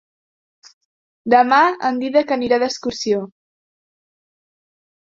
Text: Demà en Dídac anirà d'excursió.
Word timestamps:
Demà 1.35 1.59
en 1.91 2.01
Dídac 2.05 2.35
anirà 2.39 2.61
d'excursió. 2.65 3.25